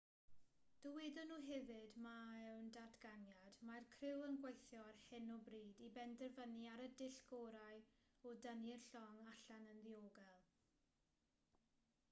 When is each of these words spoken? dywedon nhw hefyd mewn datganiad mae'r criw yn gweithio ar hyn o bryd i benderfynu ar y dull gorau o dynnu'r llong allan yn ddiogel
dywedon 0.83 1.27
nhw 1.31 1.35
hefyd 1.47 1.91
mewn 2.05 2.69
datganiad 2.77 3.59
mae'r 3.69 3.85
criw 3.95 4.23
yn 4.27 4.39
gweithio 4.45 4.81
ar 4.93 4.97
hyn 5.09 5.29
o 5.33 5.35
bryd 5.49 5.83
i 5.87 5.89
benderfynu 5.97 6.65
ar 6.77 6.83
y 6.87 6.87
dull 7.01 7.19
gorau 7.33 7.83
o 8.29 8.33
dynnu'r 8.47 8.87
llong 8.95 9.21
allan 9.35 9.69
yn 9.75 9.85
ddiogel 9.89 10.41